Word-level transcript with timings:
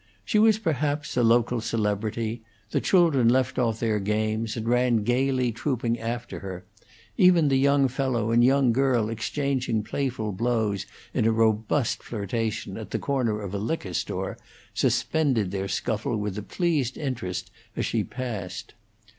She 0.25 0.39
was 0.39 0.57
perhaps 0.57 1.15
a 1.15 1.21
local 1.21 1.61
celebrity; 1.61 2.41
the 2.71 2.81
children 2.81 3.29
left 3.29 3.59
off 3.59 3.79
their 3.79 3.99
games, 3.99 4.57
and 4.57 4.67
ran 4.67 5.03
gayly 5.03 5.51
trooping 5.51 5.99
after 5.99 6.39
her; 6.39 6.65
even 7.17 7.49
the 7.49 7.59
young 7.59 7.87
fellow 7.87 8.31
and 8.31 8.43
young 8.43 8.73
girl 8.73 9.09
exchanging 9.09 9.83
playful 9.83 10.31
blows 10.31 10.87
in 11.13 11.25
a 11.27 11.31
robust 11.31 12.01
flirtation 12.01 12.77
at 12.77 12.89
the 12.89 12.97
corner 12.97 13.41
of 13.41 13.53
a 13.53 13.59
liquor 13.59 13.93
store 13.93 14.39
suspended 14.73 15.51
their 15.51 15.67
scuffle 15.67 16.17
with 16.17 16.35
a 16.35 16.41
pleased 16.41 16.97
interest 16.97 17.51
as 17.77 17.85
she 17.85 18.03
passed. 18.03 18.73